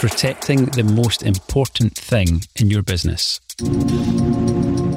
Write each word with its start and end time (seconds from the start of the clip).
protecting 0.00 0.64
the 0.64 0.82
most 0.82 1.22
important 1.22 1.94
thing 1.94 2.40
in 2.56 2.70
your 2.70 2.82
business. 2.82 3.38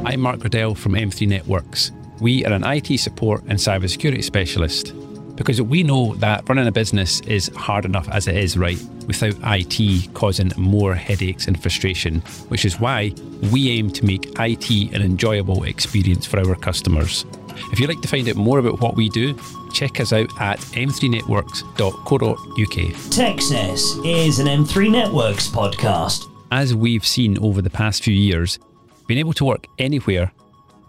I'm 0.06 0.22
Mark 0.22 0.42
Riddell 0.42 0.76
from 0.76 0.94
M3 0.94 1.28
Networks. 1.28 1.92
We 2.22 2.45
are 2.45 2.53
an 2.53 2.64
IT 2.64 2.98
support 3.01 3.42
and 3.42 3.59
cybersecurity 3.59 4.24
specialist 4.24 4.93
because 5.35 5.61
we 5.61 5.83
know 5.83 6.16
that 6.16 6.47
running 6.47 6.67
a 6.67 6.71
business 6.71 7.19
is 7.21 7.50
hard 7.50 7.83
enough 7.83 8.07
as 8.11 8.29
it 8.29 8.38
is, 8.38 8.57
right? 8.57 8.81
Without 9.05 9.36
IT 9.43 10.13
causing 10.13 10.54
more 10.55 10.95
headaches 10.95 11.47
and 11.49 11.61
frustration, 11.61 12.21
which 12.47 12.63
is 12.63 12.79
why 12.79 13.13
we 13.51 13.71
aim 13.71 13.89
to 13.89 14.05
make 14.05 14.31
IT 14.39 14.70
an 14.93 15.01
enjoyable 15.01 15.65
experience 15.65 16.25
for 16.25 16.39
our 16.39 16.55
customers. 16.55 17.25
If 17.71 17.79
you'd 17.79 17.89
like 17.89 18.01
to 18.01 18.07
find 18.07 18.27
out 18.29 18.35
more 18.35 18.59
about 18.59 18.79
what 18.81 18.95
we 18.95 19.09
do, 19.09 19.38
check 19.73 19.99
us 19.99 20.13
out 20.13 20.29
at 20.39 20.59
m3networks.co.uk. 20.59 22.93
Techcess 23.09 24.05
is 24.05 24.39
an 24.39 24.47
M3 24.47 24.91
Networks 24.91 25.47
podcast. 25.47 26.29
As 26.51 26.75
we've 26.75 27.05
seen 27.05 27.37
over 27.39 27.61
the 27.61 27.69
past 27.69 28.04
few 28.04 28.14
years, 28.14 28.59
being 29.07 29.19
able 29.19 29.33
to 29.33 29.45
work 29.45 29.65
anywhere, 29.79 30.31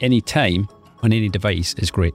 anytime, 0.01 0.69
on 1.03 1.13
any 1.13 1.29
device 1.29 1.75
is 1.75 1.91
great. 1.91 2.15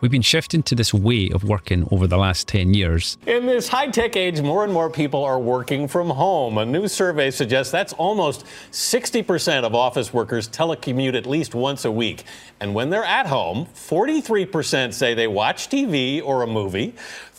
We've 0.00 0.10
been 0.10 0.22
shifting 0.22 0.62
to 0.64 0.74
this 0.74 0.92
way 0.92 1.30
of 1.30 1.44
working 1.44 1.88
over 1.90 2.06
the 2.06 2.18
last 2.18 2.46
10 2.48 2.74
years. 2.74 3.16
In 3.26 3.46
this 3.46 3.68
high 3.68 3.86
tech 3.88 4.16
age, 4.16 4.40
more 4.42 4.64
and 4.64 4.72
more 4.72 4.90
people 4.90 5.24
are 5.24 5.38
working 5.38 5.88
from 5.88 6.10
home. 6.10 6.58
A 6.58 6.66
new 6.66 6.88
survey 6.88 7.30
suggests 7.30 7.72
that's 7.72 7.92
almost 7.94 8.44
60% 8.70 9.62
of 9.64 9.74
office 9.74 10.12
workers 10.12 10.48
telecommute 10.48 11.14
at 11.14 11.26
least 11.26 11.54
once 11.54 11.84
a 11.84 11.90
week. 11.90 12.24
And 12.60 12.74
when 12.74 12.90
they're 12.90 13.04
at 13.04 13.26
home, 13.26 13.66
43% 13.74 14.92
say 14.92 15.14
they 15.14 15.26
watch 15.26 15.68
TV 15.70 16.22
or 16.22 16.42
a 16.42 16.46
movie. 16.46 16.94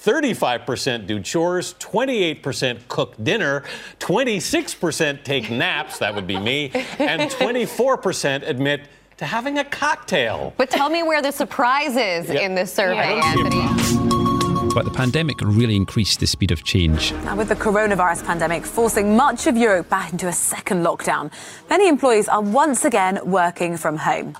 35% 0.05 1.07
do 1.07 1.19
chores, 1.19 1.73
28% 1.79 2.87
cook 2.87 3.15
dinner, 3.23 3.63
26% 3.99 5.23
take 5.23 5.49
naps, 5.49 5.97
that 5.97 6.13
would 6.13 6.27
be 6.27 6.39
me, 6.39 6.69
and 6.99 7.21
24% 7.31 8.47
admit 8.47 8.87
to 9.17 9.25
having 9.25 9.57
a 9.59 9.63
cocktail. 9.63 10.53
But 10.57 10.69
tell 10.69 10.89
me 10.89 11.01
where 11.03 11.21
the 11.21 11.31
surprise 11.31 11.95
is 11.95 12.27
Yep. 12.29 12.41
in 12.41 12.55
this 12.55 12.73
survey, 12.73 13.15
Yeah. 13.17 13.25
Anthony. 13.25 14.73
But 14.73 14.83
the 14.83 14.91
pandemic 14.91 15.37
really 15.41 15.77
increased 15.77 16.19
the 16.19 16.27
speed 16.27 16.51
of 16.51 16.65
change. 16.65 17.13
Now, 17.23 17.37
with 17.37 17.47
the 17.47 17.55
coronavirus 17.55 18.25
pandemic 18.25 18.65
forcing 18.65 19.15
much 19.15 19.47
of 19.47 19.55
Europe 19.55 19.89
back 19.89 20.11
into 20.11 20.27
a 20.27 20.33
second 20.33 20.83
lockdown, 20.83 21.31
many 21.69 21.87
employees 21.87 22.27
are 22.27 22.41
once 22.41 22.83
again 22.83 23.19
working 23.23 23.77
from 23.77 23.95
home. 23.95 24.35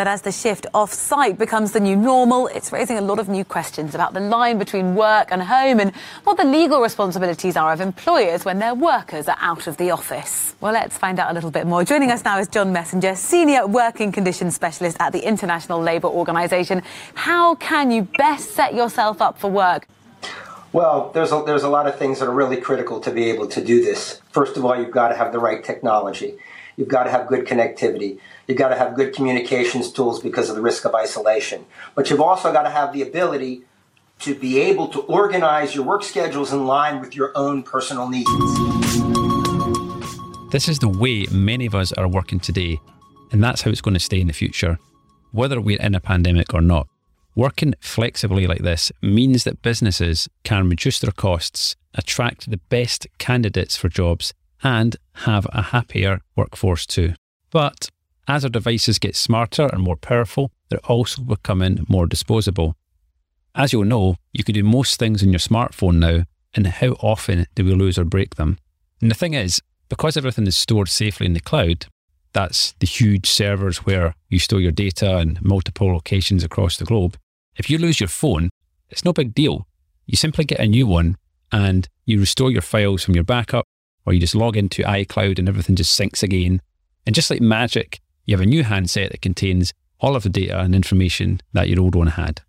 But 0.00 0.06
as 0.06 0.22
the 0.22 0.32
shift 0.32 0.66
off 0.72 0.94
site 0.94 1.36
becomes 1.36 1.72
the 1.72 1.78
new 1.78 1.94
normal, 1.94 2.46
it's 2.46 2.72
raising 2.72 2.96
a 2.96 3.02
lot 3.02 3.18
of 3.18 3.28
new 3.28 3.44
questions 3.44 3.94
about 3.94 4.14
the 4.14 4.20
line 4.20 4.56
between 4.56 4.94
work 4.94 5.28
and 5.30 5.42
home 5.42 5.78
and 5.78 5.94
what 6.24 6.38
the 6.38 6.44
legal 6.44 6.80
responsibilities 6.80 7.54
are 7.54 7.70
of 7.70 7.82
employers 7.82 8.42
when 8.46 8.60
their 8.60 8.74
workers 8.74 9.28
are 9.28 9.36
out 9.40 9.66
of 9.66 9.76
the 9.76 9.90
office. 9.90 10.56
Well, 10.62 10.72
let's 10.72 10.96
find 10.96 11.20
out 11.20 11.30
a 11.30 11.34
little 11.34 11.50
bit 11.50 11.66
more. 11.66 11.84
Joining 11.84 12.10
us 12.10 12.24
now 12.24 12.38
is 12.38 12.48
John 12.48 12.72
Messenger, 12.72 13.14
Senior 13.14 13.66
Working 13.66 14.10
Conditions 14.10 14.54
Specialist 14.54 14.96
at 15.00 15.12
the 15.12 15.20
International 15.20 15.82
Labour 15.82 16.08
Organization. 16.08 16.80
How 17.12 17.56
can 17.56 17.90
you 17.90 18.04
best 18.16 18.52
set 18.52 18.72
yourself 18.72 19.20
up 19.20 19.38
for 19.38 19.50
work? 19.50 19.86
Well, 20.72 21.10
there's 21.12 21.30
a, 21.30 21.42
there's 21.44 21.64
a 21.64 21.68
lot 21.68 21.86
of 21.86 21.98
things 21.98 22.20
that 22.20 22.26
are 22.26 22.32
really 22.32 22.56
critical 22.56 23.00
to 23.00 23.10
be 23.10 23.28
able 23.28 23.48
to 23.48 23.62
do 23.62 23.84
this. 23.84 24.22
First 24.30 24.56
of 24.56 24.64
all, 24.64 24.80
you've 24.80 24.92
got 24.92 25.08
to 25.08 25.16
have 25.16 25.30
the 25.30 25.40
right 25.40 25.62
technology. 25.62 26.38
You've 26.76 26.88
got 26.88 27.04
to 27.04 27.10
have 27.10 27.26
good 27.26 27.46
connectivity. 27.46 28.18
You've 28.46 28.58
got 28.58 28.68
to 28.68 28.76
have 28.76 28.94
good 28.94 29.14
communications 29.14 29.92
tools 29.92 30.20
because 30.20 30.48
of 30.48 30.56
the 30.56 30.62
risk 30.62 30.84
of 30.84 30.94
isolation. 30.94 31.66
But 31.94 32.10
you've 32.10 32.20
also 32.20 32.52
got 32.52 32.62
to 32.62 32.70
have 32.70 32.92
the 32.92 33.02
ability 33.02 33.62
to 34.20 34.34
be 34.34 34.60
able 34.60 34.88
to 34.88 35.00
organize 35.00 35.74
your 35.74 35.84
work 35.84 36.02
schedules 36.02 36.52
in 36.52 36.66
line 36.66 37.00
with 37.00 37.16
your 37.16 37.32
own 37.34 37.62
personal 37.62 38.08
needs. 38.08 38.30
This 40.50 40.68
is 40.68 40.78
the 40.78 40.88
way 40.88 41.26
many 41.30 41.66
of 41.66 41.74
us 41.74 41.92
are 41.92 42.08
working 42.08 42.40
today, 42.40 42.80
and 43.32 43.42
that's 43.42 43.62
how 43.62 43.70
it's 43.70 43.80
going 43.80 43.94
to 43.94 44.00
stay 44.00 44.20
in 44.20 44.26
the 44.26 44.32
future, 44.32 44.78
whether 45.32 45.60
we're 45.60 45.80
in 45.80 45.94
a 45.94 46.00
pandemic 46.00 46.52
or 46.52 46.60
not. 46.60 46.86
Working 47.36 47.74
flexibly 47.80 48.46
like 48.46 48.62
this 48.62 48.90
means 49.00 49.44
that 49.44 49.62
businesses 49.62 50.28
can 50.42 50.68
reduce 50.68 50.98
their 50.98 51.12
costs, 51.12 51.76
attract 51.94 52.50
the 52.50 52.56
best 52.56 53.06
candidates 53.18 53.76
for 53.76 53.88
jobs, 53.88 54.34
and 54.62 54.96
have 55.14 55.46
a 55.52 55.62
happier 55.62 56.20
workforce 56.36 56.86
too. 56.86 57.14
But 57.50 57.88
as 58.28 58.44
our 58.44 58.50
devices 58.50 58.98
get 58.98 59.16
smarter 59.16 59.66
and 59.72 59.82
more 59.82 59.96
powerful, 59.96 60.50
they're 60.68 60.78
also 60.86 61.22
becoming 61.22 61.84
more 61.88 62.06
disposable. 62.06 62.76
As 63.54 63.72
you'll 63.72 63.84
know, 63.84 64.16
you 64.32 64.44
can 64.44 64.54
do 64.54 64.62
most 64.62 64.98
things 64.98 65.22
on 65.22 65.30
your 65.30 65.40
smartphone 65.40 65.98
now, 65.98 66.24
and 66.54 66.66
how 66.66 66.90
often 67.00 67.46
do 67.54 67.64
we 67.64 67.74
lose 67.74 67.98
or 67.98 68.04
break 68.04 68.36
them? 68.36 68.58
And 69.00 69.10
the 69.10 69.16
thing 69.16 69.34
is, 69.34 69.60
because 69.88 70.16
everything 70.16 70.46
is 70.46 70.56
stored 70.56 70.88
safely 70.88 71.26
in 71.26 71.32
the 71.32 71.40
cloud, 71.40 71.86
that's 72.32 72.74
the 72.78 72.86
huge 72.86 73.28
servers 73.28 73.78
where 73.78 74.14
you 74.28 74.38
store 74.38 74.60
your 74.60 74.70
data 74.70 75.18
in 75.18 75.38
multiple 75.42 75.92
locations 75.92 76.44
across 76.44 76.76
the 76.76 76.84
globe. 76.84 77.16
If 77.56 77.68
you 77.68 77.78
lose 77.78 77.98
your 77.98 78.08
phone, 78.08 78.50
it's 78.88 79.04
no 79.04 79.12
big 79.12 79.34
deal. 79.34 79.66
You 80.06 80.16
simply 80.16 80.44
get 80.44 80.60
a 80.60 80.66
new 80.66 80.86
one 80.86 81.16
and 81.50 81.88
you 82.04 82.20
restore 82.20 82.52
your 82.52 82.62
files 82.62 83.02
from 83.02 83.14
your 83.14 83.24
backup, 83.24 83.66
or 84.10 84.12
you 84.12 84.20
just 84.20 84.34
log 84.34 84.56
into 84.56 84.82
iCloud 84.82 85.38
and 85.38 85.48
everything 85.48 85.76
just 85.76 85.98
syncs 85.98 86.22
again. 86.22 86.60
And 87.06 87.14
just 87.14 87.30
like 87.30 87.40
magic, 87.40 88.00
you 88.26 88.34
have 88.34 88.42
a 88.42 88.46
new 88.46 88.64
handset 88.64 89.12
that 89.12 89.22
contains 89.22 89.72
all 90.00 90.16
of 90.16 90.24
the 90.24 90.28
data 90.28 90.58
and 90.58 90.74
information 90.74 91.40
that 91.52 91.68
your 91.68 91.80
old 91.80 91.94
one 91.94 92.08
had. 92.08 92.42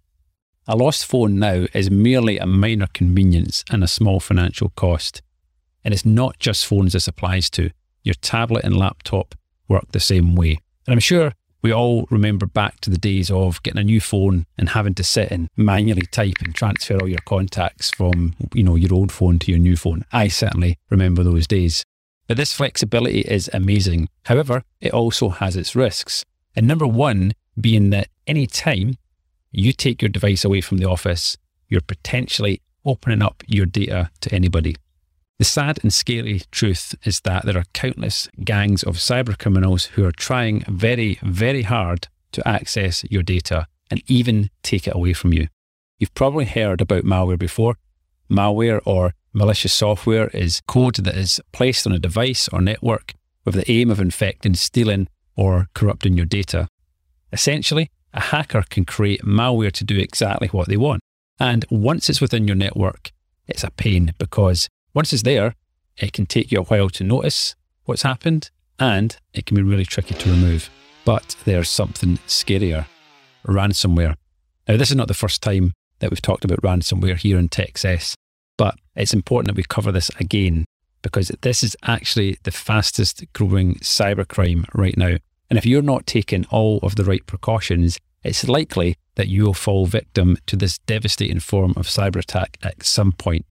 A 0.68 0.76
lost 0.76 1.06
phone 1.06 1.38
now 1.38 1.68
is 1.74 1.92
merely 1.92 2.40
a 2.40 2.48
minor 2.48 2.88
convenience 2.94 3.64
and 3.70 3.84
a 3.84 3.88
small 3.88 4.20
financial 4.20 4.70
cost. 4.70 5.22
And 5.84 5.94
it's 5.94 6.06
not 6.06 6.40
just 6.40 6.66
phones 6.66 6.94
this 6.94 7.08
applies 7.08 7.50
to. 7.52 7.70
Your 8.04 8.16
tablet 8.16 8.64
and 8.64 8.76
laptop 8.76 9.36
work 9.68 9.92
the 9.92 10.00
same 10.00 10.36
way. 10.36 10.58
And 10.88 10.94
I'm 10.94 11.00
sure 11.00 11.34
we 11.62 11.74
all 11.74 12.08
remember 12.10 12.46
back 12.46 12.80
to 12.82 12.90
the 12.90 12.98
days 12.98 13.30
of 13.30 13.62
getting 13.64 13.80
a 13.80 13.84
new 13.84 14.02
phone 14.02 14.46
and 14.58 14.70
having 14.70 14.96
to 14.96 15.04
sit 15.04 15.32
and 15.32 15.50
manually 15.56 16.06
type 16.12 16.42
and 16.44 16.56
transfer 16.56 16.98
all 16.98 17.08
your 17.08 17.20
contacts 17.26 17.92
from, 17.92 18.34
you 18.54 18.64
know, 18.64 18.76
your 18.76 18.94
old 18.94 19.12
phone 19.12 19.40
to 19.40 19.52
your 19.52 19.60
new 19.60 19.78
phone. 19.78 20.04
I 20.12 20.28
certainly 20.28 20.78
remember 20.90 21.24
those 21.24 21.48
days. 21.48 21.84
But 22.28 22.38
this 22.38 22.54
flexibility 22.54 23.22
is 23.22 23.50
amazing. 23.54 24.10
However, 24.26 24.64
it 24.80 24.94
also 24.94 25.30
has 25.30 25.56
its 25.56 25.76
risks. 25.76 26.24
And 26.56 26.68
number 26.68 26.88
one 26.88 27.34
being 27.60 27.90
that 27.92 28.08
any 28.26 28.48
time 28.48 28.96
you 29.52 29.74
take 29.74 30.02
your 30.02 30.10
device 30.10 30.46
away 30.46 30.62
from 30.62 30.78
the 30.78 30.90
office, 30.90 31.38
you're 31.68 31.82
potentially 31.82 32.62
opening 32.86 33.22
up 33.22 33.44
your 33.48 33.66
data 33.66 34.10
to 34.22 34.34
anybody. 34.34 34.76
The 35.42 35.46
sad 35.46 35.80
and 35.82 35.92
scary 35.92 36.44
truth 36.52 36.94
is 37.04 37.22
that 37.22 37.48
there 37.48 37.58
are 37.58 37.66
countless 37.74 38.30
gangs 38.44 38.84
of 38.84 38.98
cyber 38.98 39.36
criminals 39.36 39.86
who 39.86 40.06
are 40.06 40.12
trying 40.12 40.64
very, 40.68 41.18
very 41.24 41.64
hard 41.64 42.10
to 42.34 42.48
access 42.48 43.04
your 43.10 43.24
data 43.24 43.66
and 43.90 44.04
even 44.06 44.52
take 44.62 44.86
it 44.88 44.94
away 44.94 45.14
from 45.14 45.34
you. 45.34 45.48
You've 45.98 46.14
probably 46.14 46.46
heard 46.46 46.80
about 46.80 47.06
malware 47.06 47.40
before. 47.40 47.78
Malware 48.30 48.82
or 48.86 49.16
malicious 49.34 49.74
software 49.74 50.28
is 50.28 50.62
code 50.68 50.98
that 50.98 51.18
is 51.18 51.42
placed 51.52 51.88
on 51.88 51.94
a 51.94 51.98
device 51.98 52.48
or 52.50 52.62
network 52.62 53.16
with 53.44 53.56
the 53.56 53.72
aim 53.72 53.90
of 53.90 54.00
infecting, 54.00 54.54
stealing, 54.54 55.08
or 55.36 55.70
corrupting 55.74 56.16
your 56.16 56.28
data. 56.28 56.68
Essentially, 57.34 57.90
a 58.14 58.22
hacker 58.22 58.64
can 58.70 58.86
create 58.86 59.24
malware 59.24 59.72
to 59.72 59.84
do 59.84 59.98
exactly 59.98 60.50
what 60.50 60.68
they 60.68 60.78
want. 60.78 61.02
And 61.40 61.66
once 61.72 62.12
it's 62.12 62.22
within 62.22 62.48
your 62.48 62.56
network, 62.56 63.12
it's 63.48 63.64
a 63.64 63.72
pain 63.72 64.14
because 64.20 64.70
once 64.94 65.14
it's 65.14 65.24
there, 65.24 65.56
it 65.98 66.14
can 66.14 66.26
take 66.26 66.52
you 66.52 66.60
a 66.60 66.64
while 66.64 66.90
to 66.90 67.04
notice 67.04 67.56
what's 67.86 68.02
happened 68.02 68.50
and 68.80 69.18
it 69.34 69.46
can 69.46 69.56
be 69.56 69.64
really 69.64 69.86
tricky 69.86 70.16
to 70.16 70.30
remove. 70.30 70.70
But 71.06 71.36
there's 71.46 71.70
something 71.70 72.18
scarier 72.28 72.86
ransomware. 73.46 74.16
Now, 74.68 74.78
this 74.78 74.90
is 74.90 74.96
not 74.96 75.08
the 75.08 75.14
first 75.14 75.42
time 75.42 75.74
that 76.00 76.10
we've 76.10 76.22
talked 76.22 76.46
about 76.46 76.62
ransomware 76.62 77.18
here 77.18 77.38
in 77.38 77.50
Techcess, 77.50 78.14
but 78.58 78.76
it's 78.96 79.14
important 79.14 79.48
that 79.48 79.58
we 79.58 79.64
cover 79.64 79.92
this 79.92 80.10
again 80.20 80.66
because 81.02 81.32
this 81.42 81.64
is 81.64 81.76
actually 81.84 82.38
the 82.44 82.52
fastest 82.52 83.24
growing 83.34 83.76
cybercrime 83.76 84.66
right 84.74 84.98
now. 84.98 85.18
And 85.50 85.58
if 85.58 85.66
you're 85.66 85.82
not 85.82 86.06
taking 86.06 86.46
all 86.50 86.80
of 86.84 86.96
the 86.96 87.04
right 87.04 87.26
precautions, 87.26 87.98
it's 88.24 88.48
likely 88.48 88.96
that 89.16 89.28
you 89.28 89.44
will 89.44 89.54
fall 89.54 89.86
victim 89.86 90.38
to 90.46 90.56
this 90.56 90.78
devastating 90.80 91.40
form 91.40 91.74
of 91.76 91.88
cyber 91.88 92.18
attack 92.18 92.58
at 92.64 92.84
some 92.84 93.12
point. 93.12 93.46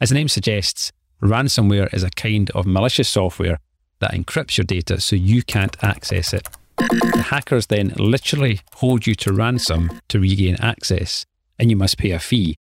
As 0.00 0.10
the 0.10 0.14
name 0.14 0.28
suggests, 0.28 0.92
ransomware 1.22 1.92
is 1.94 2.02
a 2.02 2.10
kind 2.10 2.50
of 2.50 2.66
malicious 2.66 3.08
software 3.08 3.58
that 4.00 4.12
encrypts 4.12 4.58
your 4.58 4.64
data 4.64 5.00
so 5.00 5.16
you 5.16 5.42
can't 5.42 5.82
access 5.82 6.34
it. 6.34 6.46
The 6.76 7.26
hackers 7.30 7.68
then 7.68 7.94
literally 7.96 8.60
hold 8.74 9.06
you 9.06 9.14
to 9.16 9.32
ransom 9.32 10.00
to 10.08 10.20
regain 10.20 10.56
access, 10.56 11.24
and 11.58 11.70
you 11.70 11.76
must 11.76 11.96
pay 11.96 12.10
a 12.10 12.18
fee. 12.18 12.56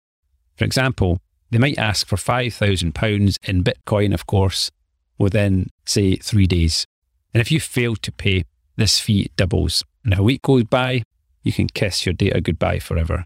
For 0.58 0.66
example, 0.66 1.20
they 1.50 1.58
might 1.58 1.78
ask 1.78 2.06
for 2.06 2.18
£5,000 2.18 3.38
in 3.44 3.64
Bitcoin, 3.64 4.14
of 4.14 4.26
course, 4.26 4.70
within, 5.18 5.70
say, 5.86 6.18
three 6.18 6.48
days. 6.48 6.86
And 7.34 7.40
if 7.40 7.52
you 7.52 7.62
fail 7.62 7.96
to 7.96 8.12
pay, 8.12 8.44
this 8.76 9.00
fee 9.00 9.32
doubles. 9.38 9.84
And 10.04 10.18
a 10.18 10.24
week 10.24 10.42
goes 10.42 10.66
by, 10.66 11.04
you 11.44 11.54
can 11.54 11.68
kiss 11.68 12.06
your 12.06 12.14
data 12.14 12.42
goodbye 12.42 12.80
forever. 12.80 13.24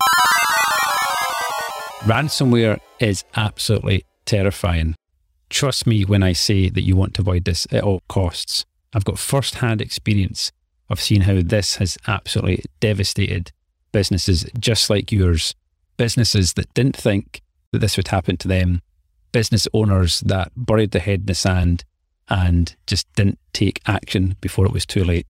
Ransomware 2.05 2.79
is 2.99 3.23
absolutely 3.35 4.05
terrifying. 4.25 4.95
trust 5.49 5.87
me 5.87 6.03
when 6.05 6.21
I 6.21 6.33
say 6.33 6.69
that 6.69 6.83
you 6.83 6.95
want 6.95 7.15
to 7.15 7.21
avoid 7.21 7.45
this 7.45 7.65
at 7.71 7.83
all 7.83 8.03
costs. 8.07 8.65
I've 8.93 9.05
got 9.05 9.17
first 9.17 9.55
hand 9.55 9.81
experience 9.81 10.51
of 10.87 11.01
seeing 11.01 11.21
how 11.21 11.41
this 11.43 11.77
has 11.77 11.97
absolutely 12.07 12.63
devastated 12.79 13.51
businesses 13.91 14.45
just 14.59 14.87
like 14.89 15.11
yours. 15.11 15.55
Businesses 15.97 16.53
that 16.53 16.71
didn't 16.75 16.95
think 16.95 17.41
that 17.71 17.79
this 17.79 17.97
would 17.97 18.09
happen 18.09 18.37
to 18.37 18.47
them, 18.47 18.81
business 19.31 19.67
owners 19.73 20.19
that 20.21 20.51
buried 20.55 20.91
their 20.91 21.01
head 21.01 21.21
in 21.21 21.25
the 21.25 21.33
sand 21.33 21.85
and 22.29 22.75
just 22.85 23.11
didn't 23.13 23.39
take 23.51 23.81
action 23.87 24.35
before 24.41 24.65
it 24.67 24.73
was 24.73 24.85
too 24.85 25.03
late. 25.03 25.25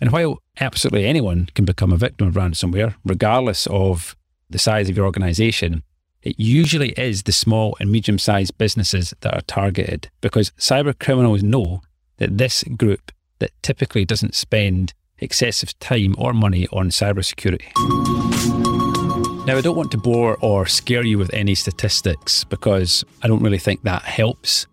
And 0.00 0.12
while 0.12 0.40
absolutely 0.60 1.06
anyone 1.06 1.48
can 1.54 1.64
become 1.64 1.92
a 1.92 1.96
victim 1.96 2.28
of 2.28 2.34
ransomware, 2.34 2.94
regardless 3.04 3.66
of 3.68 4.14
the 4.48 4.58
size 4.58 4.88
of 4.88 4.96
your 4.96 5.06
organization, 5.06 5.82
it 6.26 6.40
usually 6.40 6.90
is 6.90 7.22
the 7.22 7.30
small 7.30 7.76
and 7.78 7.92
medium 7.92 8.18
sized 8.18 8.58
businesses 8.58 9.14
that 9.20 9.32
are 9.32 9.42
targeted 9.42 10.10
because 10.20 10.50
cyber 10.58 10.98
criminals 10.98 11.40
know 11.40 11.82
that 12.16 12.36
this 12.36 12.64
group 12.76 13.12
that 13.38 13.52
typically 13.62 14.04
doesn't 14.04 14.34
spend 14.34 14.92
excessive 15.18 15.78
time 15.78 16.16
or 16.18 16.32
money 16.32 16.66
on 16.72 16.88
cybersecurity. 16.88 17.70
Now, 19.46 19.56
I 19.56 19.60
don't 19.60 19.76
want 19.76 19.92
to 19.92 19.98
bore 19.98 20.36
or 20.40 20.66
scare 20.66 21.04
you 21.04 21.16
with 21.16 21.32
any 21.32 21.54
statistics 21.54 22.42
because 22.42 23.04
I 23.22 23.28
don't 23.28 23.42
really 23.42 23.60
think 23.60 23.84
that 23.84 24.02
helps, 24.02 24.66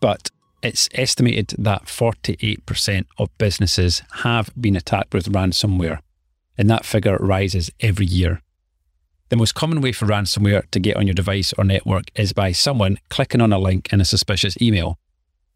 but 0.00 0.28
it's 0.60 0.88
estimated 0.92 1.54
that 1.56 1.84
48% 1.84 3.06
of 3.16 3.38
businesses 3.38 4.02
have 4.24 4.50
been 4.60 4.74
attacked 4.74 5.14
with 5.14 5.30
ransomware, 5.30 6.00
and 6.58 6.68
that 6.68 6.84
figure 6.84 7.16
rises 7.18 7.70
every 7.78 8.06
year. 8.06 8.42
The 9.30 9.36
most 9.36 9.54
common 9.54 9.80
way 9.80 9.92
for 9.92 10.06
ransomware 10.06 10.68
to 10.72 10.80
get 10.80 10.96
on 10.96 11.06
your 11.06 11.14
device 11.14 11.52
or 11.56 11.62
network 11.62 12.10
is 12.16 12.32
by 12.32 12.50
someone 12.50 12.98
clicking 13.10 13.40
on 13.40 13.52
a 13.52 13.60
link 13.60 13.92
in 13.92 14.00
a 14.00 14.04
suspicious 14.04 14.60
email. 14.60 14.98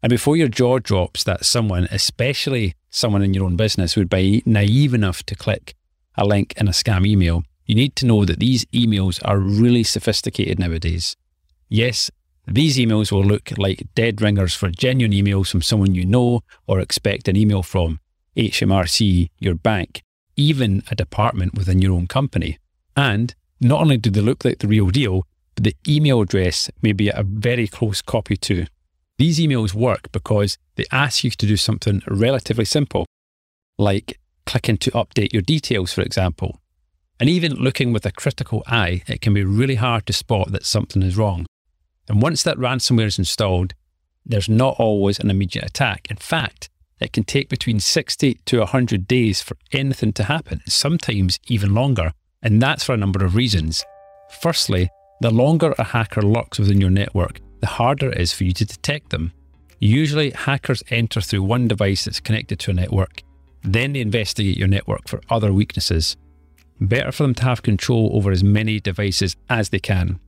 And 0.01 0.09
before 0.09 0.37
your 0.37 0.47
jaw 0.47 0.79
drops 0.79 1.25
that 1.25 1.43
someone, 1.43 1.89
especially 1.91 2.75
someone 2.89 3.21
in 3.21 3.33
your 3.33 3.43
own 3.43 3.57
business, 3.57 3.97
would 3.97 4.09
be 4.09 4.41
naive 4.45 4.93
enough 4.93 5.23
to 5.23 5.35
click 5.35 5.75
a 6.17 6.25
link 6.25 6.53
in 6.55 6.69
a 6.69 6.71
scam 6.71 7.05
email, 7.05 7.43
you 7.65 7.75
need 7.75 7.97
to 7.97 8.05
know 8.05 8.23
that 8.23 8.39
these 8.39 8.63
emails 8.65 9.19
are 9.25 9.39
really 9.39 9.83
sophisticated 9.83 10.57
nowadays. 10.57 11.17
Yes, 11.67 12.09
these 12.47 12.77
emails 12.77 13.11
will 13.11 13.25
look 13.25 13.57
like 13.57 13.89
dead 13.93 14.21
ringers 14.21 14.55
for 14.55 14.69
genuine 14.69 15.11
emails 15.11 15.51
from 15.51 15.61
someone 15.61 15.93
you 15.93 16.05
know 16.05 16.39
or 16.65 16.79
expect 16.79 17.27
an 17.27 17.35
email 17.35 17.61
from 17.61 17.99
HMRC, 18.37 19.31
your 19.39 19.55
bank, 19.55 20.01
even 20.37 20.81
a 20.89 20.95
department 20.95 21.55
within 21.55 21.81
your 21.81 21.91
own 21.91 22.07
company. 22.07 22.57
And 22.95 23.35
not 23.59 23.81
only 23.81 23.97
do 23.97 24.09
they 24.09 24.21
look 24.21 24.45
like 24.45 24.59
the 24.59 24.67
real 24.67 24.89
deal, 24.89 25.25
but 25.55 25.63
the 25.63 25.75
email 25.87 26.21
address 26.21 26.69
may 26.81 26.91
be 26.91 27.09
a 27.09 27.23
very 27.23 27.67
close 27.67 28.01
copy 28.01 28.35
too. 28.35 28.65
These 29.17 29.39
emails 29.39 29.73
work 29.73 30.11
because 30.11 30.57
they 30.75 30.85
ask 30.91 31.23
you 31.23 31.31
to 31.31 31.47
do 31.47 31.55
something 31.55 32.01
relatively 32.07 32.65
simple, 32.65 33.05
like 33.77 34.19
clicking 34.45 34.77
to 34.77 34.91
update 34.91 35.31
your 35.31 35.41
details, 35.41 35.93
for 35.93 36.01
example. 36.01 36.59
And 37.19 37.29
even 37.29 37.53
looking 37.53 37.93
with 37.93 38.05
a 38.05 38.11
critical 38.11 38.61
eye, 38.67 39.03
it 39.07 39.21
can 39.21 39.33
be 39.33 39.45
really 39.45 39.75
hard 39.75 40.05
to 40.07 40.13
spot 40.13 40.51
that 40.51 40.65
something 40.65 41.01
is 41.01 41.15
wrong. 41.15 41.45
And 42.09 42.21
once 42.21 42.43
that 42.43 42.57
ransomware 42.57 43.05
is 43.05 43.17
installed, 43.17 43.73
there's 44.25 44.49
not 44.49 44.75
always 44.79 45.19
an 45.19 45.29
immediate 45.29 45.65
attack. 45.65 46.07
In 46.09 46.17
fact, 46.17 46.69
it 46.99 47.13
can 47.13 47.23
take 47.23 47.47
between 47.47 47.79
60 47.79 48.39
to 48.45 48.59
100 48.59 49.07
days 49.07 49.41
for 49.41 49.55
anything 49.71 50.11
to 50.13 50.23
happen, 50.25 50.61
sometimes 50.67 51.39
even 51.47 51.73
longer, 51.73 52.11
and 52.45 52.61
that's 52.61 52.83
for 52.83 52.93
a 52.93 52.97
number 52.97 53.25
of 53.25 53.35
reasons. 53.35 53.83
Firstly, 54.39 54.87
the 55.19 55.31
longer 55.31 55.73
a 55.79 55.83
hacker 55.83 56.21
lurks 56.21 56.59
within 56.59 56.79
your 56.79 56.91
network, 56.91 57.41
the 57.59 57.67
harder 57.67 58.11
it 58.11 58.21
is 58.21 58.31
for 58.31 58.43
you 58.43 58.53
to 58.53 58.65
detect 58.65 59.09
them. 59.09 59.33
Usually, 59.79 60.29
hackers 60.29 60.83
enter 60.89 61.21
through 61.21 61.43
one 61.43 61.67
device 61.67 62.05
that's 62.05 62.19
connected 62.19 62.59
to 62.59 62.71
a 62.71 62.75
network, 62.75 63.23
then 63.63 63.93
they 63.93 63.99
investigate 63.99 64.57
your 64.57 64.67
network 64.67 65.07
for 65.07 65.21
other 65.29 65.51
weaknesses. 65.51 66.15
Better 66.79 67.11
for 67.11 67.23
them 67.23 67.33
to 67.35 67.43
have 67.43 67.63
control 67.63 68.11
over 68.13 68.31
as 68.31 68.43
many 68.43 68.79
devices 68.79 69.35
as 69.49 69.69
they 69.69 69.79
can. 69.79 70.19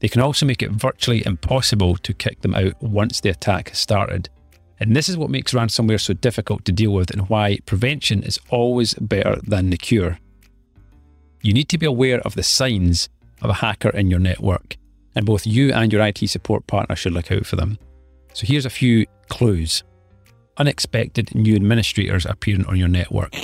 They 0.00 0.08
can 0.08 0.22
also 0.22 0.44
make 0.44 0.62
it 0.62 0.72
virtually 0.72 1.24
impossible 1.24 1.96
to 1.98 2.12
kick 2.12 2.40
them 2.40 2.54
out 2.54 2.82
once 2.82 3.20
the 3.20 3.30
attack 3.30 3.68
has 3.68 3.78
started. 3.78 4.28
And 4.80 4.96
this 4.96 5.08
is 5.08 5.16
what 5.16 5.30
makes 5.30 5.52
ransomware 5.52 6.00
so 6.00 6.14
difficult 6.14 6.64
to 6.64 6.72
deal 6.72 6.90
with 6.90 7.12
and 7.12 7.28
why 7.28 7.58
prevention 7.64 8.24
is 8.24 8.40
always 8.50 8.94
better 8.94 9.38
than 9.46 9.70
the 9.70 9.76
cure 9.76 10.18
you 11.44 11.52
need 11.52 11.68
to 11.68 11.78
be 11.78 11.86
aware 11.86 12.20
of 12.20 12.34
the 12.34 12.42
signs 12.42 13.10
of 13.42 13.50
a 13.50 13.54
hacker 13.54 13.90
in 13.90 14.10
your 14.10 14.18
network, 14.18 14.78
and 15.14 15.26
both 15.26 15.46
you 15.46 15.72
and 15.74 15.92
your 15.92 16.02
IT 16.02 16.18
support 16.30 16.66
partner 16.66 16.96
should 16.96 17.12
look 17.12 17.30
out 17.30 17.44
for 17.44 17.56
them. 17.56 17.78
So 18.32 18.46
here's 18.46 18.64
a 18.64 18.70
few 18.70 19.06
clues. 19.28 19.84
Unexpected 20.56 21.34
new 21.34 21.54
administrators 21.54 22.24
appearing 22.24 22.64
on 22.64 22.76
your 22.76 22.88
network. 22.88 23.34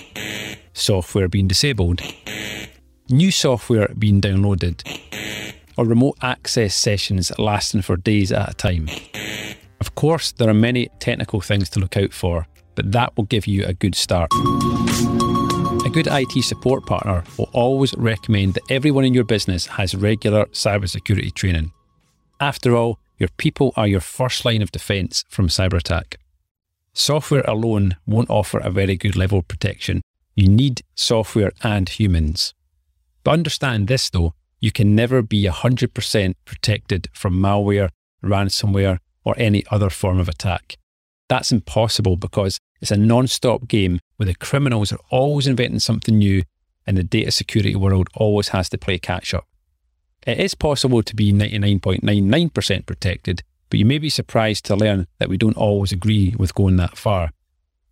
Software 0.73 1.29
being 1.29 1.47
disabled. 1.47 2.01
New 3.11 3.31
software 3.31 3.89
being 3.99 4.21
downloaded. 4.23 4.83
Or 5.77 5.85
remote 5.85 6.17
access 6.23 6.75
sessions 6.75 7.31
lasting 7.39 7.83
for 7.83 7.97
days 7.99 8.33
at 8.33 8.51
a 8.51 8.55
time. 8.55 8.89
Of 9.79 9.95
course, 9.95 10.33
there 10.33 10.49
are 10.49 10.55
many 10.55 10.89
technical 11.01 11.43
things 11.43 11.69
to 11.71 11.81
look 11.81 11.99
out 11.99 12.15
for, 12.15 12.47
but 12.77 12.93
that 12.93 13.15
will 13.17 13.25
give 13.25 13.47
you 13.47 13.67
a 13.67 13.75
good 13.75 13.95
start. 13.95 14.31
A 15.91 15.93
good 15.93 16.07
IT 16.09 16.45
support 16.45 16.87
partner 16.87 17.25
will 17.37 17.51
always 17.53 17.93
recommend 17.97 18.55
that 18.55 18.71
everyone 18.71 19.05
in 19.05 19.13
your 19.13 19.25
business 19.25 19.67
has 19.67 19.93
regular 19.93 20.45
cybersecurity 20.53 21.35
training. 21.35 21.73
After 22.39 22.77
all, 22.77 23.01
your 23.19 23.31
people 23.39 23.73
are 23.77 23.89
your 23.89 23.99
first 23.99 24.45
line 24.45 24.63
of 24.63 24.71
defense 24.71 25.25
from 25.29 25.49
cyber 25.49 25.79
attack. 25.79 26.19
Software 26.93 27.43
alone 27.43 27.97
won't 28.07 28.31
offer 28.31 28.61
a 28.61 28.71
very 28.71 28.95
good 28.95 29.17
level 29.17 29.41
of 29.41 29.49
protection. 29.49 30.01
You 30.37 30.47
need 30.47 30.83
software 30.95 31.51
and 31.65 31.89
humans. 31.89 32.55
But 33.25 33.33
understand 33.33 33.89
this 33.89 34.11
though, 34.11 34.35
you 34.61 34.71
can 34.71 34.95
never 34.95 35.23
be 35.23 35.43
100% 35.43 36.35
protected 36.45 37.09
from 37.13 37.35
malware, 37.35 37.89
ransomware, 38.23 38.99
or 39.25 39.35
any 39.37 39.65
other 39.73 39.91
form 39.91 40.21
of 40.21 40.29
attack. 40.29 40.77
That's 41.29 41.51
impossible 41.51 42.15
because 42.15 42.61
it's 42.81 42.91
a 42.91 42.97
non 42.97 43.27
stop 43.27 43.69
game 43.69 44.01
where 44.17 44.27
the 44.27 44.35
criminals 44.35 44.93
are 44.93 45.01
always 45.11 45.47
inventing 45.47 45.81
something 45.81 46.19
new 46.19 46.43
and 46.87 46.97
the 46.97 47.05
data 47.05 47.31
security 47.31 47.77
world 47.77 48.09
always 48.15 48.49
has 48.49 48.69
to 48.71 48.79
play 48.79 48.99
catch 48.99 49.35
up. 49.35 49.47
It 50.27 50.39
is 50.39 50.55
possible 50.55 51.03
to 51.03 51.17
be 51.17 51.33
99.99% 51.33 52.87
protected, 52.87 53.43
but 53.69 53.79
you 53.79 53.87
may 53.87 53.99
be 53.99 54.11
surprised 54.11 54.65
to 54.67 54.77
learn 54.77 55.07
that 55.19 55.29
we 55.29 55.37
don't 55.37 55.57
always 55.57 55.93
agree 55.93 56.35
with 56.39 56.55
going 56.55 56.77
that 56.77 56.99
far. 56.99 57.31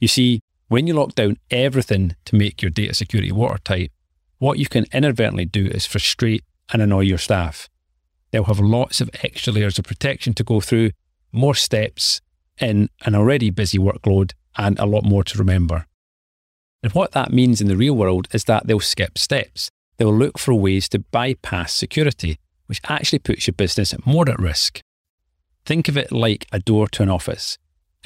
You 0.00 0.09
see, 0.09 0.40
when 0.68 0.87
you 0.87 0.95
lock 0.95 1.14
down 1.14 1.38
everything 1.50 2.16
to 2.26 2.37
make 2.37 2.61
your 2.61 2.71
data 2.71 2.95
security 2.95 3.33
watertight, 3.33 3.92
what 4.38 4.59
you 4.59 4.66
can 4.66 4.85
inadvertently 4.92 5.47
do 5.47 5.66
is 5.66 5.87
frustrate 5.87 6.45
and 6.73 6.83
annoy 6.83 7.00
your 7.00 7.18
staff. 7.18 7.68
They'll 8.30 8.45
have 8.45 8.61
lots 8.61 9.00
of 9.00 9.11
extra 9.23 9.52
layers 9.52 9.78
of 9.78 9.87
protection 9.87 10.35
to 10.35 10.45
go 10.45 10.61
through, 10.61 10.90
more 11.33 11.54
steps, 11.54 12.21
in 12.61 12.90
an 13.04 13.14
already 13.14 13.50
busy 13.50 13.78
workload 13.78 14.33
and 14.59 14.79
a 14.79 14.87
lot 14.87 15.05
more 15.05 15.25
to 15.25 15.38
remember. 15.38 15.87
And 16.83 16.93
what 16.93 17.12
that 17.12 17.33
means 17.33 17.61
in 17.61 17.69
the 17.69 17.77
real 17.77 17.95
world 17.95 18.29
is 18.33 18.45
that 18.45 18.67
they'll 18.67 18.81
skip 18.81 19.17
steps. 19.17 19.71
They'll 19.97 20.15
look 20.15 20.38
for 20.38 20.55
ways 20.55 20.88
to 20.91 20.99
bypass 20.99 21.73
security, 21.73 22.38
which 22.67 22.81
actually 22.88 23.21
puts 23.21 23.47
your 23.47 23.55
business 23.55 23.95
more 24.05 24.29
at 24.29 24.38
risk. 24.38 24.81
Think 25.65 25.88
of 25.88 25.97
it 25.97 26.12
like 26.12 26.47
a 26.53 26.61
door 26.61 26.88
to 26.88 27.03
an 27.03 27.09
office. 27.09 27.59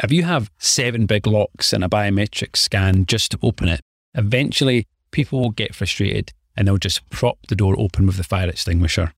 If 0.02 0.10
you 0.10 0.22
have 0.22 0.50
seven 0.58 1.06
big 1.06 1.26
locks 1.26 1.72
and 1.72 1.84
a 1.84 1.88
biometric 1.88 2.56
scan 2.56 3.04
just 3.06 3.32
to 3.32 3.38
open 3.42 3.68
it, 3.68 3.80
eventually 4.14 4.86
people 5.10 5.40
will 5.40 5.50
get 5.50 5.74
frustrated 5.74 6.32
and 6.56 6.66
they'll 6.66 6.78
just 6.78 7.08
prop 7.10 7.38
the 7.48 7.56
door 7.56 7.78
open 7.78 8.06
with 8.06 8.16
the 8.16 8.24
fire 8.24 8.48
extinguisher. 8.48 9.12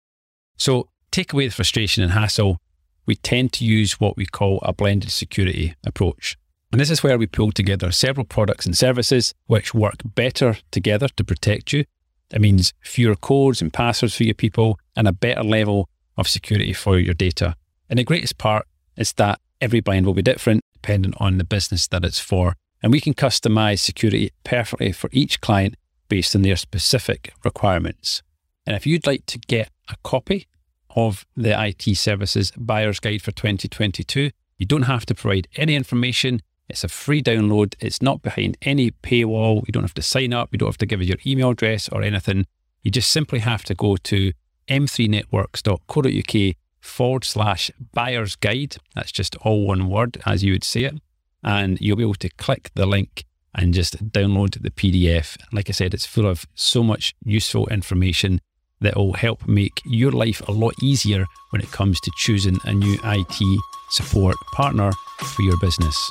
So 0.57 0.89
take 1.11 1.33
away 1.33 1.47
the 1.47 1.55
frustration 1.55 2.03
and 2.03 2.13
hassle 2.13 2.59
we 3.07 3.17
tend 3.17 3.53
to 3.53 3.65
use 3.65 4.01
what 4.01 4.17
we 4.17 4.27
call 4.27 4.61
a 4.63 4.73
blended 4.73 5.11
security 5.11 5.75
approach. 5.85 6.37
And 6.75 6.81
this 6.81 6.91
is 6.91 7.05
where 7.05 7.17
we 7.17 7.29
pull 7.29 7.53
together 7.53 7.93
several 7.93 8.27
products 8.27 8.67
and 8.67 8.77
services 8.77 9.33
which 9.47 9.75
work 9.75 10.03
better 10.05 10.57
together 10.73 11.07
to 11.07 11.23
protect 11.23 11.73
you. 11.73 11.85
It 12.33 12.41
means 12.41 12.73
fewer 12.81 13.15
codes 13.15 13.63
and 13.63 13.73
passwords 13.73 14.17
for 14.17 14.25
your 14.25 14.35
people 14.35 14.81
and 14.97 15.07
a 15.07 15.13
better 15.13 15.45
level 15.45 15.89
of 16.17 16.27
security 16.27 16.73
for 16.73 16.99
your 16.99 17.15
data. 17.15 17.55
And 17.89 18.01
the 18.01 18.03
greatest 18.03 18.39
part 18.39 18.67
is 18.97 19.13
that 19.13 19.39
every 19.61 19.79
bind 19.79 20.05
will 20.05 20.15
be 20.15 20.23
different 20.23 20.63
depending 20.73 21.15
on 21.19 21.39
the 21.39 21.45
business 21.45 21.87
that 21.87 22.05
it's 22.05 22.19
for. 22.19 22.57
And 22.83 22.91
we 22.91 23.01
can 23.01 23.15
customize 23.15 23.79
security 23.79 24.33
perfectly 24.43 24.91
for 24.91 25.09
each 25.13 25.41
client 25.41 25.77
based 26.09 26.35
on 26.35 26.43
their 26.43 26.57
specific 26.57 27.33
requirements. 27.45 28.21
And 28.67 28.75
if 28.75 28.85
you'd 28.85 29.07
like 29.07 29.27
to 29.27 29.39
get 29.39 29.71
a 29.89 29.95
copy 30.03 30.49
of 30.97 31.25
the 31.37 31.55
IT 31.57 31.97
Services 31.97 32.53
Buyer's 32.57 32.99
Guide 32.99 33.23
for 33.23 33.31
2022. 33.31 34.31
You 34.59 34.67
don't 34.67 34.83
have 34.83 35.07
to 35.07 35.15
provide 35.15 35.49
any 35.57 35.75
information. 35.75 36.41
It's 36.69 36.85
a 36.85 36.89
free 36.89 37.23
download. 37.23 37.75
It's 37.81 38.01
not 38.01 38.23
behind 38.23 38.57
any 38.63 38.91
paywall. 38.91 39.67
You 39.67 39.73
don't 39.73 39.83
have 39.85 39.95
to 39.95 40.03
sign 40.03 40.33
up. 40.33 40.49
You 40.53 40.59
don't 40.59 40.69
have 40.69 40.79
to 40.79 40.87
give 40.87 41.01
us 41.01 41.07
your 41.07 41.19
email 41.27 41.51
address 41.51 41.89
or 41.91 42.03
anything. 42.03 42.47
You 42.83 42.91
just 42.91 43.11
simply 43.11 43.41
have 43.41 43.65
to 43.65 43.75
go 43.75 43.97
to 43.97 44.33
m3networks.co.uk 44.69 46.57
forward 46.81 47.25
slash 47.25 47.71
buyer's 47.93 48.37
guide. 48.37 48.77
That's 48.95 49.13
just 49.13 49.37
all 49.37 49.67
one 49.67 49.89
word 49.89 50.19
as 50.27 50.45
you 50.45 50.53
would 50.53 50.65
say 50.65 50.85
it. 50.85 50.95
And 51.43 51.81
you'll 51.81 51.97
be 51.97 52.03
able 52.03 52.15
to 52.15 52.31
click 52.31 52.71
the 52.75 52.87
link 52.87 53.25
and 53.55 53.75
just 53.75 54.11
download 54.11 54.63
the 54.63 54.71
PDF. 54.71 55.37
Like 55.53 55.69
I 55.69 55.73
said, 55.73 55.95
it's 55.95 56.07
full 56.07 56.27
of 56.27 56.47
so 56.55 56.83
much 56.83 57.15
useful 57.25 57.69
information 57.69 58.41
that 58.81 58.97
will 58.97 59.13
help 59.13 59.47
make 59.47 59.81
your 59.85 60.11
life 60.11 60.47
a 60.49 60.53
lot 60.53 60.75
easier 60.83 61.27
when 61.51 61.63
it 61.63 61.71
comes 61.71 62.01
to 62.01 62.11
choosing 62.17 62.59
a 62.65 62.73
new 62.73 62.99
IT 63.05 63.63
support 63.91 64.37
partner 64.53 64.91
for 65.19 65.43
your 65.43 65.59
business. 65.59 66.11